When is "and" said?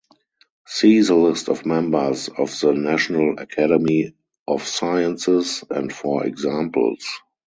5.69-5.93